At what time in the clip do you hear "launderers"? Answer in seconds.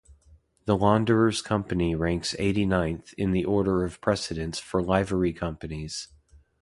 0.75-1.43